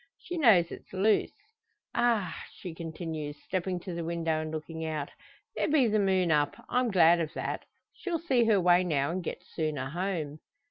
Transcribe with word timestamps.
She 0.17 0.35
knows 0.39 0.71
it's 0.71 0.93
loose. 0.93 1.35
Ah!" 1.93 2.45
she 2.55 2.73
continues, 2.73 3.37
stepping 3.39 3.79
to 3.81 3.93
the 3.93 4.03
window, 4.03 4.41
and 4.41 4.49
looking 4.49 4.83
out, 4.83 5.11
"there 5.55 5.67
be 5.67 5.87
the 5.87 5.99
moon 5.99 6.31
up! 6.31 6.55
I'm 6.69 6.89
glad 6.89 7.19
of 7.19 7.31
that; 7.35 7.65
she'll 7.93 8.17
see 8.17 8.45
her 8.45 8.59
way 8.59 8.83
now, 8.83 9.11
and 9.11 9.23
get 9.23 9.43
sooner 9.43 9.91
home." 9.91 10.39